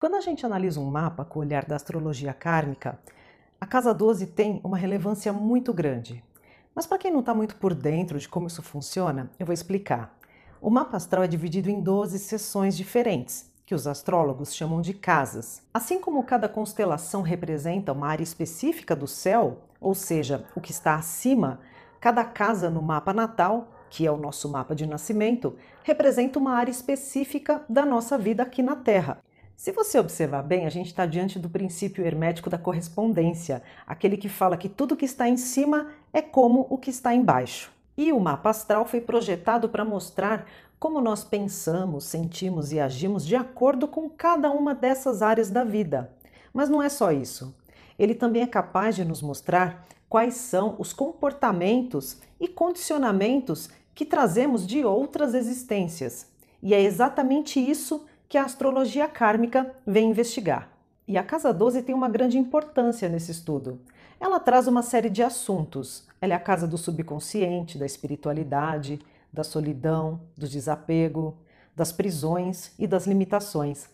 [0.00, 3.00] Quando a gente analisa um mapa com o olhar da astrologia kármica,
[3.60, 6.22] a casa 12 tem uma relevância muito grande.
[6.72, 10.16] Mas para quem não está muito por dentro de como isso funciona, eu vou explicar.
[10.60, 15.62] O mapa astral é dividido em 12 seções diferentes, que os astrólogos chamam de casas.
[15.74, 20.94] Assim como cada constelação representa uma área específica do céu, ou seja, o que está
[20.94, 21.58] acima,
[22.00, 26.70] cada casa no mapa natal, que é o nosso mapa de nascimento, representa uma área
[26.70, 29.18] específica da nossa vida aqui na Terra.
[29.58, 34.28] Se você observar bem, a gente está diante do princípio hermético da correspondência, aquele que
[34.28, 37.72] fala que tudo que está em cima é como o que está embaixo.
[37.96, 40.46] E o mapa astral foi projetado para mostrar
[40.78, 46.08] como nós pensamos, sentimos e agimos de acordo com cada uma dessas áreas da vida.
[46.54, 47.52] Mas não é só isso.
[47.98, 54.64] Ele também é capaz de nos mostrar quais são os comportamentos e condicionamentos que trazemos
[54.64, 56.28] de outras existências.
[56.62, 60.68] E é exatamente isso que a astrologia kármica vem investigar.
[61.06, 63.80] E a casa 12 tem uma grande importância nesse estudo.
[64.20, 66.06] Ela traz uma série de assuntos.
[66.20, 69.00] Ela é a casa do subconsciente, da espiritualidade,
[69.32, 71.38] da solidão, do desapego,
[71.74, 73.88] das prisões e das limitações.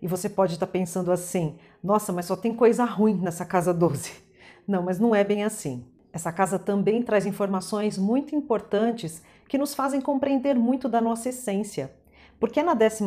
[0.00, 4.12] E você pode estar pensando assim: nossa, mas só tem coisa ruim nessa casa 12.
[4.66, 5.86] Não, mas não é bem assim.
[6.12, 11.92] Essa casa também traz informações muito importantes que nos fazem compreender muito da nossa essência
[12.38, 13.04] porque é na 12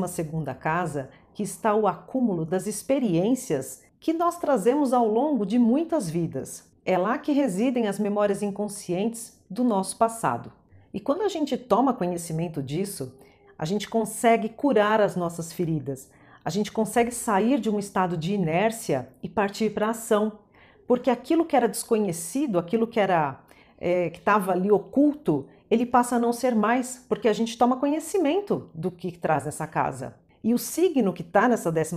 [0.60, 6.70] casa que está o acúmulo das experiências que nós trazemos ao longo de muitas vidas.
[6.86, 10.52] É lá que residem as memórias inconscientes do nosso passado.
[10.94, 13.14] E quando a gente toma conhecimento disso,
[13.58, 16.10] a gente consegue curar as nossas feridas,
[16.44, 20.40] a gente consegue sair de um estado de inércia e partir para a ação.
[20.88, 23.40] Porque aquilo que era desconhecido, aquilo que era
[23.80, 27.78] é, que estava ali oculto, ele passa a não ser mais, porque a gente toma
[27.78, 30.16] conhecimento do que traz essa casa.
[30.44, 31.96] E o signo que está nessa 12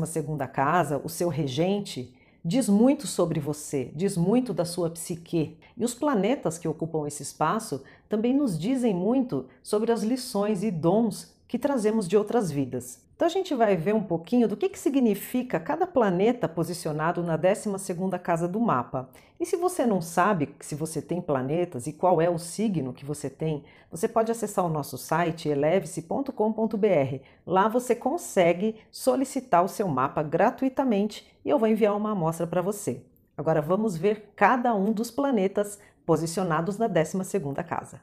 [0.53, 5.57] casa, o seu regente, diz muito sobre você, diz muito da sua psique.
[5.77, 10.71] E os planetas que ocupam esse espaço também nos dizem muito sobre as lições e
[10.71, 12.99] dons que trazemos de outras vidas.
[13.15, 17.39] Então a gente vai ver um pouquinho do que, que significa cada planeta posicionado na
[17.39, 19.11] 12ª casa do mapa.
[19.39, 23.05] E se você não sabe se você tem planetas e qual é o signo que
[23.05, 27.21] você tem, você pode acessar o nosso site eleve-se.com.br.
[27.47, 32.63] Lá você consegue solicitar o seu mapa gratuitamente e eu vou enviar uma amostra para
[32.63, 33.05] você.
[33.37, 38.01] Agora vamos ver cada um dos planetas posicionados na 12ª casa.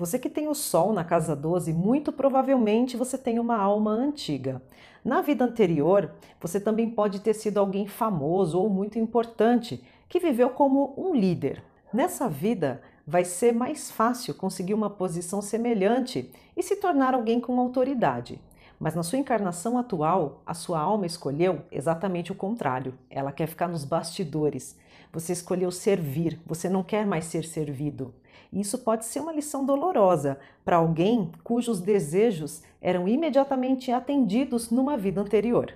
[0.00, 4.62] Você que tem o Sol na casa 12, muito provavelmente você tem uma alma antiga.
[5.04, 10.48] Na vida anterior, você também pode ter sido alguém famoso ou muito importante que viveu
[10.48, 11.62] como um líder.
[11.92, 17.60] Nessa vida, vai ser mais fácil conseguir uma posição semelhante e se tornar alguém com
[17.60, 18.40] autoridade.
[18.78, 22.94] Mas na sua encarnação atual, a sua alma escolheu exatamente o contrário.
[23.10, 24.78] Ela quer ficar nos bastidores.
[25.12, 28.14] Você escolheu servir, você não quer mais ser servido.
[28.52, 35.20] Isso pode ser uma lição dolorosa para alguém cujos desejos eram imediatamente atendidos numa vida
[35.20, 35.74] anterior.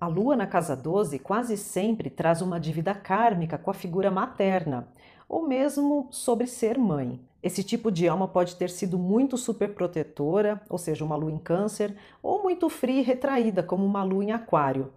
[0.00, 4.86] A lua na casa 12 quase sempre traz uma dívida kármica com a figura materna,
[5.28, 7.20] ou mesmo sobre ser mãe.
[7.42, 11.96] Esse tipo de alma pode ter sido muito superprotetora, ou seja, uma lua em câncer,
[12.22, 14.92] ou muito fria e retraída, como uma lua em aquário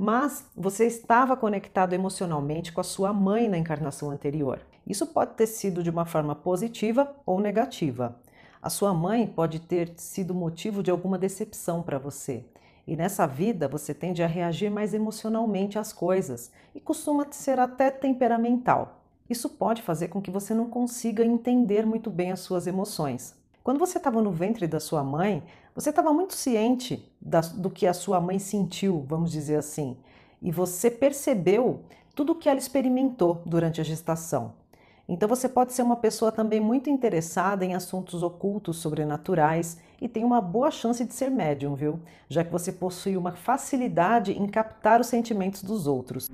[0.00, 4.58] mas você estava conectado emocionalmente com a sua mãe na encarnação anterior.
[4.86, 8.18] Isso pode ter sido de uma forma positiva ou negativa.
[8.62, 12.46] A sua mãe pode ter sido motivo de alguma decepção para você.
[12.86, 17.90] E nessa vida você tende a reagir mais emocionalmente às coisas e costuma ser até
[17.90, 19.02] temperamental.
[19.28, 23.38] Isso pode fazer com que você não consiga entender muito bem as suas emoções.
[23.70, 27.86] Quando você estava no ventre da sua mãe, você estava muito ciente da, do que
[27.86, 29.96] a sua mãe sentiu, vamos dizer assim,
[30.42, 31.82] e você percebeu
[32.12, 34.54] tudo o que ela experimentou durante a gestação.
[35.08, 40.24] Então você pode ser uma pessoa também muito interessada em assuntos ocultos, sobrenaturais e tem
[40.24, 42.00] uma boa chance de ser médium, viu?
[42.28, 46.28] Já que você possui uma facilidade em captar os sentimentos dos outros.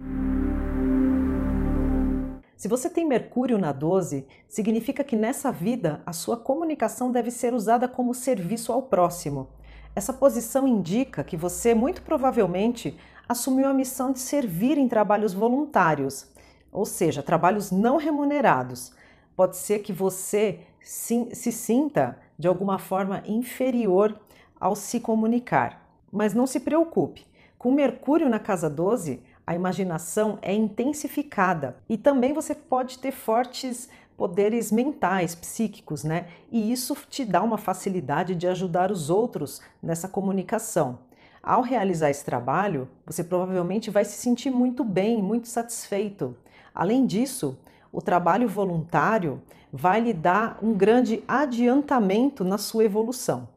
[2.56, 7.52] Se você tem Mercúrio na 12, significa que nessa vida a sua comunicação deve ser
[7.52, 9.48] usada como serviço ao próximo.
[9.94, 12.98] Essa posição indica que você, muito provavelmente,
[13.28, 16.30] assumiu a missão de servir em trabalhos voluntários,
[16.72, 18.90] ou seja, trabalhos não remunerados.
[19.36, 24.18] Pode ser que você se, sinta de alguma forma inferior
[24.58, 25.86] ao se comunicar.
[26.10, 27.26] Mas não se preocupe,
[27.58, 33.88] com Mercúrio na casa 12, a imaginação é intensificada e também você pode ter fortes
[34.16, 36.26] poderes mentais, psíquicos, né?
[36.50, 40.98] E isso te dá uma facilidade de ajudar os outros nessa comunicação.
[41.42, 46.36] Ao realizar esse trabalho, você provavelmente vai se sentir muito bem, muito satisfeito.
[46.74, 47.56] Além disso,
[47.92, 49.40] o trabalho voluntário
[49.72, 53.48] vai lhe dar um grande adiantamento na sua evolução.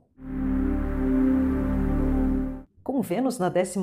[2.89, 3.79] Com Vênus na 12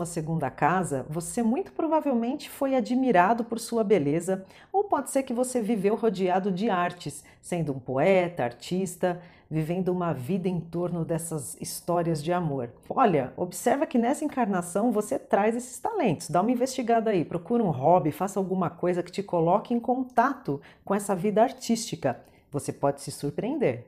[0.56, 5.94] casa, você muito provavelmente foi admirado por sua beleza, ou pode ser que você viveu
[5.94, 12.32] rodeado de artes, sendo um poeta, artista, vivendo uma vida em torno dessas histórias de
[12.32, 12.68] amor.
[12.90, 16.28] Olha, observa que nessa encarnação você traz esses talentos.
[16.28, 20.60] Dá uma investigada aí, procura um hobby, faça alguma coisa que te coloque em contato
[20.84, 22.18] com essa vida artística.
[22.50, 23.86] Você pode se surpreender.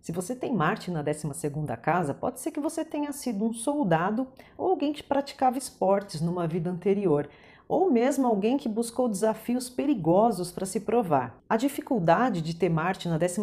[0.00, 1.28] Se você tem Marte na 12
[1.82, 4.26] casa, pode ser que você tenha sido um soldado
[4.56, 7.28] ou alguém que praticava esportes numa vida anterior,
[7.68, 11.38] ou mesmo alguém que buscou desafios perigosos para se provar.
[11.48, 13.42] A dificuldade de ter Marte na 12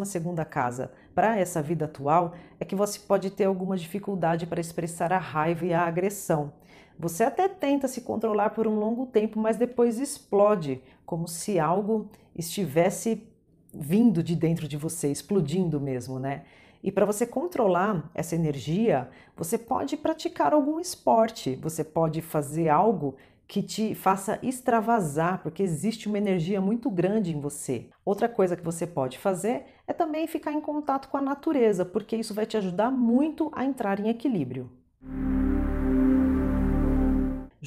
[0.49, 5.19] casa para essa vida atual é que você pode ter alguma dificuldade para expressar a
[5.19, 6.51] raiva e a agressão.
[6.99, 12.09] Você até tenta se controlar por um longo tempo, mas depois explode, como se algo
[12.35, 13.27] estivesse
[13.73, 16.43] vindo de dentro de você, explodindo mesmo, né?
[16.83, 23.15] E para você controlar essa energia, você pode praticar algum esporte, você pode fazer algo
[23.47, 27.87] que te faça extravasar, porque existe uma energia muito grande em você.
[28.03, 32.15] Outra coisa que você pode fazer é também ficar em contato com a natureza, porque
[32.15, 34.69] isso vai te ajudar muito a entrar em equilíbrio.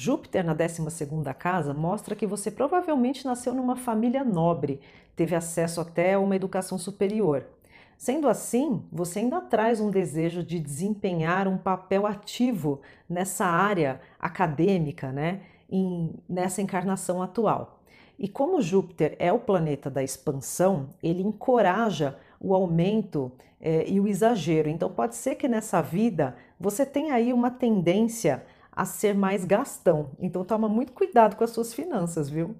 [0.01, 0.81] Júpiter na 12
[1.37, 4.81] casa mostra que você provavelmente nasceu numa família nobre,
[5.15, 7.45] teve acesso até a uma educação superior.
[7.99, 15.11] Sendo assim, você ainda traz um desejo de desempenhar um papel ativo nessa área acadêmica,
[15.11, 17.79] né, em, nessa encarnação atual.
[18.17, 23.31] E como Júpiter é o planeta da expansão, ele encoraja o aumento
[23.61, 24.67] é, e o exagero.
[24.67, 30.11] Então, pode ser que nessa vida você tenha aí uma tendência a ser mais gastão.
[30.19, 32.55] Então toma muito cuidado com as suas finanças, viu?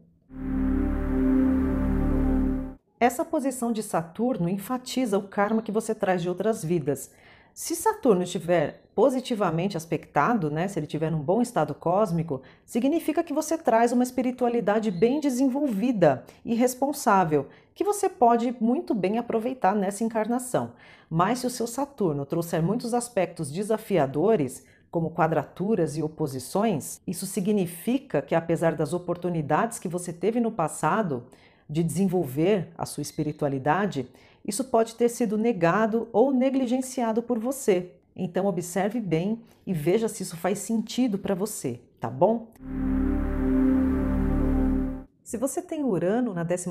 [3.00, 7.10] Essa posição de Saturno enfatiza o karma que você traz de outras vidas.
[7.54, 13.34] Se Saturno estiver positivamente aspectado, né, se ele estiver num bom estado cósmico, significa que
[13.34, 20.04] você traz uma espiritualidade bem desenvolvida e responsável, que você pode muito bem aproveitar nessa
[20.04, 20.74] encarnação.
[21.10, 28.22] Mas se o seu Saturno trouxer muitos aspectos desafiadores, como quadraturas e oposições, isso significa
[28.22, 31.24] que, apesar das oportunidades que você teve no passado
[31.70, 34.06] de desenvolver a sua espiritualidade,
[34.46, 37.94] isso pode ter sido negado ou negligenciado por você.
[38.14, 42.48] Então, observe bem e veja se isso faz sentido para você, tá bom?
[45.24, 46.68] Se você tem Urano na 12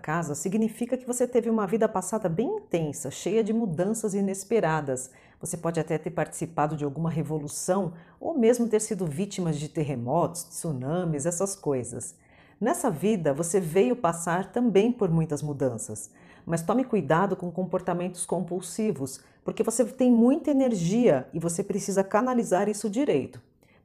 [0.00, 5.10] casa, significa que você teve uma vida passada bem intensa, cheia de mudanças inesperadas.
[5.40, 10.44] Você pode até ter participado de alguma revolução ou mesmo ter sido vítima de terremotos,
[10.44, 12.14] tsunamis, essas coisas.
[12.60, 16.10] Nessa vida, você veio passar também por muitas mudanças,
[16.46, 22.68] mas tome cuidado com comportamentos compulsivos, porque você tem muita energia e você precisa canalizar
[22.68, 23.40] isso direito.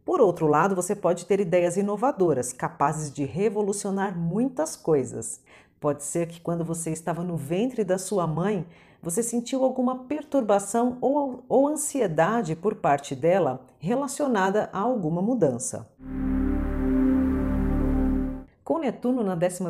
[0.05, 5.41] Por outro lado, você pode ter ideias inovadoras, capazes de revolucionar muitas coisas.
[5.79, 8.65] Pode ser que quando você estava no ventre da sua mãe,
[9.01, 15.89] você sentiu alguma perturbação ou, ou ansiedade por parte dela relacionada a alguma mudança.
[18.63, 19.63] Com Netuno na 12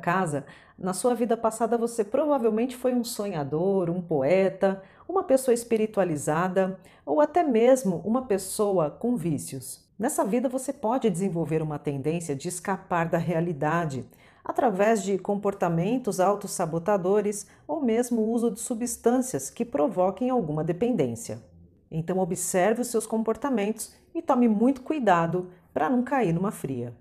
[0.00, 0.46] casa,
[0.78, 7.20] na sua vida passada você provavelmente foi um sonhador, um poeta, uma pessoa espiritualizada ou
[7.20, 9.84] até mesmo uma pessoa com vícios.
[9.98, 14.06] Nessa vida você pode desenvolver uma tendência de escapar da realidade
[14.46, 21.42] através de comportamentos autossabotadores ou mesmo uso de substâncias que provoquem alguma dependência.
[21.90, 26.94] Então observe os seus comportamentos e tome muito cuidado para não cair numa fria.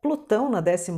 [0.00, 0.92] Plutão na 12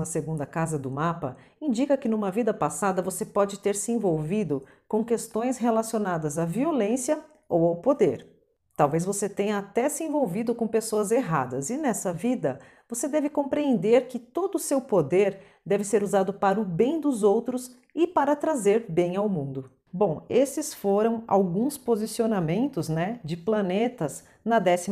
[0.51, 5.59] casa do mapa indica que numa vida passada você pode ter se envolvido com questões
[5.59, 8.34] relacionadas à violência ou ao poder.
[8.77, 14.09] Talvez você tenha até se envolvido com pessoas erradas e nessa vida você deve compreender
[14.09, 18.35] que todo o seu poder deve ser usado para o bem dos outros e para
[18.35, 19.71] trazer bem ao mundo.
[19.93, 24.91] Bom, esses foram alguns posicionamentos né, de planetas na 12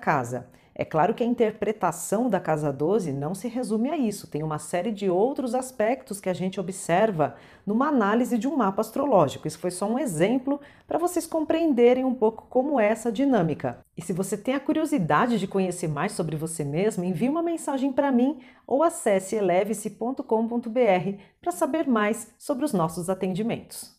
[0.00, 0.48] casa.
[0.78, 4.58] É claro que a interpretação da casa 12 não se resume a isso, tem uma
[4.58, 9.48] série de outros aspectos que a gente observa numa análise de um mapa astrológico.
[9.48, 13.78] Isso foi só um exemplo para vocês compreenderem um pouco como é essa dinâmica.
[13.96, 17.90] E se você tem a curiosidade de conhecer mais sobre você mesmo, envie uma mensagem
[17.90, 20.22] para mim ou acesse eleve-se.com.br
[21.40, 23.95] para saber mais sobre os nossos atendimentos.